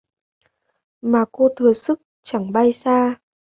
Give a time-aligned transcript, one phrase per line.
[1.01, 3.15] Mà cô thường xức, chẳng bay xa